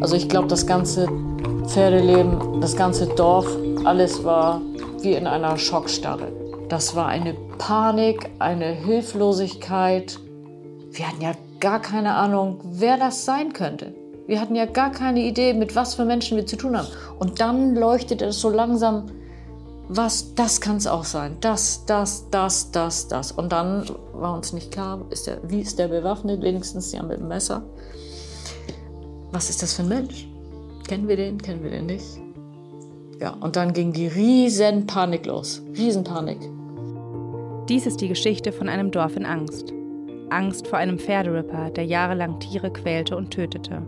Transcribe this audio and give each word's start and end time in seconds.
Also 0.00 0.14
ich 0.14 0.28
glaube, 0.28 0.48
das 0.48 0.66
ganze 0.66 1.08
Pferdeleben, 1.66 2.60
das 2.60 2.76
ganze 2.76 3.06
Dorf, 3.06 3.46
alles 3.84 4.22
war 4.22 4.60
wie 5.00 5.12
in 5.12 5.26
einer 5.26 5.56
Schockstarre. 5.58 6.32
Das 6.68 6.94
war 6.94 7.06
eine 7.06 7.34
Panik, 7.58 8.30
eine 8.38 8.66
Hilflosigkeit. 8.66 10.18
Wir 10.92 11.08
hatten 11.08 11.20
ja 11.20 11.32
gar 11.60 11.80
keine 11.80 12.14
Ahnung, 12.14 12.60
wer 12.64 12.96
das 12.96 13.24
sein 13.24 13.52
könnte. 13.52 13.94
Wir 14.26 14.40
hatten 14.40 14.54
ja 14.54 14.66
gar 14.66 14.92
keine 14.92 15.20
Idee, 15.20 15.54
mit 15.54 15.74
was 15.74 15.94
für 15.94 16.04
Menschen 16.04 16.36
wir 16.36 16.46
zu 16.46 16.56
tun 16.56 16.76
haben. 16.76 16.88
Und 17.18 17.40
dann 17.40 17.74
leuchtet 17.74 18.22
es 18.22 18.40
so 18.40 18.50
langsam, 18.50 19.06
was, 19.88 20.34
das 20.34 20.60
kann 20.60 20.76
es 20.76 20.86
auch 20.86 21.04
sein. 21.04 21.38
Das, 21.40 21.84
das, 21.86 22.28
das, 22.30 22.70
das, 22.70 23.08
das. 23.08 23.32
Und 23.32 23.50
dann 23.52 23.84
war 24.12 24.34
uns 24.34 24.52
nicht 24.52 24.70
klar, 24.70 25.00
ist 25.10 25.26
der, 25.26 25.38
wie 25.48 25.62
ist 25.62 25.78
der 25.78 25.88
bewaffnet, 25.88 26.42
wenigstens 26.42 26.92
ja 26.92 27.02
mit 27.02 27.18
dem 27.18 27.28
Messer. 27.28 27.62
Was 29.30 29.50
ist 29.50 29.62
das 29.62 29.74
für 29.74 29.82
ein 29.82 29.88
Mensch? 29.88 30.26
Kennen 30.86 31.06
wir 31.06 31.16
den, 31.16 31.36
kennen 31.36 31.62
wir 31.62 31.70
den 31.70 31.86
nicht? 31.86 32.18
Ja, 33.20 33.34
und 33.40 33.56
dann 33.56 33.72
ging 33.72 33.92
die 33.92 34.06
riesen 34.06 34.86
Panik 34.86 35.26
los. 35.26 35.62
Riesenpanik. 35.76 36.38
Dies 37.68 37.86
ist 37.86 38.00
die 38.00 38.08
Geschichte 38.08 38.52
von 38.52 38.68
einem 38.68 38.90
Dorf 38.90 39.16
in 39.16 39.26
Angst. 39.26 39.74
Angst 40.30 40.66
vor 40.66 40.78
einem 40.78 40.98
Pferderipper, 40.98 41.70
der 41.70 41.84
jahrelang 41.84 42.40
Tiere 42.40 42.72
quälte 42.72 43.16
und 43.16 43.30
tötete. 43.30 43.82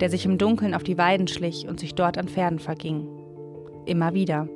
Der 0.00 0.10
sich 0.10 0.24
im 0.24 0.38
Dunkeln 0.38 0.74
auf 0.74 0.84
die 0.84 0.98
Weiden 0.98 1.26
schlich 1.26 1.66
und 1.66 1.80
sich 1.80 1.94
dort 1.94 2.18
an 2.18 2.28
Pferden 2.28 2.58
verging. 2.58 3.08
Immer 3.86 4.14
wieder. 4.14 4.48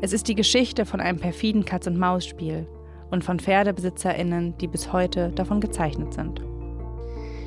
Es 0.00 0.12
ist 0.12 0.26
die 0.26 0.34
Geschichte 0.34 0.86
von 0.86 1.00
einem 1.00 1.18
perfiden 1.18 1.64
Katz-und-Maus-Spiel 1.64 2.66
und 3.10 3.22
von 3.22 3.38
PferdebesitzerInnen, 3.38 4.56
die 4.58 4.66
bis 4.66 4.92
heute 4.92 5.30
davon 5.30 5.60
gezeichnet 5.60 6.14
sind. 6.14 6.40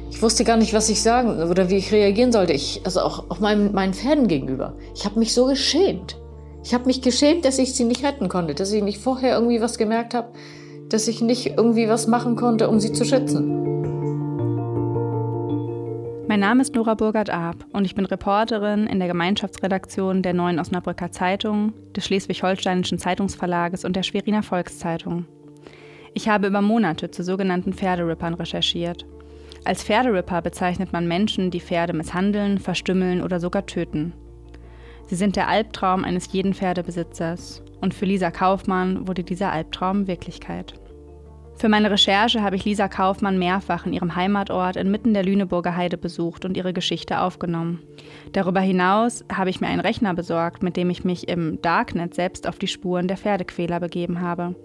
Ich 0.10 0.22
wusste 0.22 0.44
gar 0.44 0.58
nicht, 0.58 0.74
was 0.74 0.90
ich 0.90 1.02
sagen 1.02 1.42
oder 1.44 1.70
wie 1.70 1.78
ich 1.78 1.92
reagieren 1.92 2.32
sollte. 2.32 2.54
Ich, 2.54 2.82
also 2.84 3.02
auch, 3.02 3.30
auch 3.30 3.40
meinen, 3.40 3.74
meinen 3.74 3.94
Pferden 3.94 4.28
gegenüber. 4.28 4.76
Ich 4.96 5.06
habe 5.06 5.20
mich 5.20 5.34
so 5.34 5.46
geschämt. 5.46 6.18
Ich 6.64 6.74
habe 6.74 6.86
mich 6.86 7.02
geschämt, 7.02 7.46
dass 7.46 7.58
ich 7.58 7.74
sie 7.74 7.86
nicht 7.86 8.04
retten 8.04 8.28
konnte, 8.28 8.54
dass 8.54 8.72
ich 8.72 8.84
nicht 8.84 8.98
vorher 8.98 9.36
irgendwie 9.36 9.62
was 9.62 9.78
gemerkt 9.78 10.14
habe, 10.14 10.30
dass 10.90 11.08
ich 11.08 11.22
nicht 11.22 11.58
irgendwie 11.58 11.88
was 11.88 12.08
machen 12.08 12.36
konnte, 12.36 12.70
um 12.70 12.80
sie 12.80 12.92
zu 12.92 13.06
schützen. 13.06 13.60
Mein 16.28 16.42
Name 16.42 16.62
ist 16.62 16.76
Nora 16.76 16.94
Burgert-Arp 16.94 17.66
und 17.74 17.86
ich 17.86 17.96
bin 17.96 18.06
Reporterin 18.06 18.86
in 18.88 19.00
der 19.00 19.08
Gemeinschaftsredaktion 19.08 20.22
der 20.22 20.34
Neuen 20.34 20.60
Osnabrücker 20.60 21.12
Zeitung, 21.12 21.74
des 21.96 22.06
Schleswig-Holsteinischen 22.06 23.00
Zeitungsverlages 23.00 23.84
und 23.84 23.96
der 23.96 24.04
Schweriner 24.04 24.44
Volkszeitung. 24.44 25.26
Ich 26.14 26.30
habe 26.30 26.48
über 26.48 26.62
Monate 26.62 27.10
zu 27.10 27.24
sogenannten 27.24 27.74
Pferderippern 27.74 28.36
recherchiert. 28.36 29.06
Als 29.66 29.84
Pferderipper 29.84 30.42
bezeichnet 30.42 30.94
man 30.94 31.08
Menschen, 31.08 31.52
die 31.52 31.60
Pferde 31.60 31.94
misshandeln, 31.94 32.58
verstümmeln 32.60 33.22
oder 33.22 33.40
sogar 33.40 33.66
töten. 33.66 34.14
Sie 35.08 35.16
sind 35.16 35.36
der 35.36 35.48
Albtraum 35.48 36.04
eines 36.04 36.32
jeden 36.32 36.54
Pferdebesitzers 36.54 37.64
und 37.82 37.94
für 37.94 38.06
Lisa 38.06 38.32
Kaufmann 38.32 39.08
wurde 39.08 39.24
dieser 39.24 39.52
Albtraum 39.52 40.08
Wirklichkeit. 40.08 40.74
Für 41.60 41.68
meine 41.68 41.92
Recherche 41.92 42.42
habe 42.42 42.56
ich 42.56 42.64
Lisa 42.64 42.88
Kaufmann 42.88 43.38
mehrfach 43.38 43.86
in 43.86 43.92
ihrem 43.92 44.16
Heimatort 44.16 44.78
inmitten 44.78 45.14
der 45.14 45.24
Lüneburger 45.24 45.76
Heide 45.76 45.98
besucht 45.98 46.46
und 46.46 46.56
ihre 46.56 46.72
Geschichte 46.72 47.20
aufgenommen. 47.20 47.84
Darüber 48.32 48.62
hinaus 48.62 49.26
habe 49.34 49.50
ich 49.50 49.60
mir 49.60 49.68
einen 49.68 49.82
Rechner 49.82 50.14
besorgt, 50.14 50.64
mit 50.64 50.78
dem 50.78 50.90
ich 50.90 51.04
mich 51.04 51.28
im 51.28 51.62
Darknet 51.62 52.14
selbst 52.14 52.48
auf 52.48 52.60
die 52.60 52.68
Spuren 52.68 53.10
der 53.10 53.18
Pferdequäler 53.18 53.82
begeben 53.82 54.22
habe. 54.22 54.56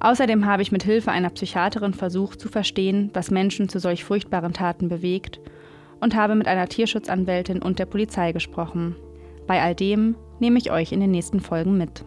Außerdem 0.00 0.46
habe 0.46 0.62
ich 0.62 0.72
mit 0.72 0.82
Hilfe 0.82 1.10
einer 1.10 1.30
Psychiaterin 1.30 1.94
versucht 1.94 2.40
zu 2.40 2.48
verstehen, 2.48 3.10
was 3.14 3.30
Menschen 3.30 3.68
zu 3.68 3.78
solch 3.78 4.04
furchtbaren 4.04 4.52
Taten 4.52 4.88
bewegt 4.88 5.40
und 6.00 6.16
habe 6.16 6.34
mit 6.34 6.48
einer 6.48 6.68
Tierschutzanwältin 6.68 7.62
und 7.62 7.78
der 7.78 7.86
Polizei 7.86 8.32
gesprochen. 8.32 8.96
Bei 9.46 9.62
all 9.62 9.74
dem 9.74 10.16
nehme 10.40 10.58
ich 10.58 10.70
euch 10.70 10.92
in 10.92 11.00
den 11.00 11.10
nächsten 11.10 11.40
Folgen 11.40 11.78
mit. 11.78 12.04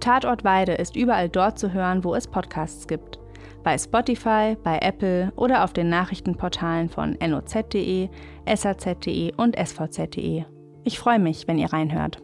Tatort 0.00 0.44
Weide 0.44 0.72
ist 0.72 0.96
überall 0.96 1.28
dort 1.28 1.58
zu 1.58 1.72
hören, 1.72 2.04
wo 2.04 2.14
es 2.14 2.26
Podcasts 2.26 2.86
gibt. 2.86 3.18
Bei 3.62 3.78
Spotify, 3.78 4.56
bei 4.62 4.78
Apple 4.80 5.32
oder 5.36 5.64
auf 5.64 5.72
den 5.72 5.88
Nachrichtenportalen 5.88 6.90
von 6.90 7.16
noz.de, 7.26 8.08
saz.de 8.54 9.32
und 9.36 9.56
svz.de. 9.56 10.44
Ich 10.84 10.98
freue 10.98 11.18
mich, 11.18 11.48
wenn 11.48 11.58
ihr 11.58 11.72
reinhört. 11.72 12.23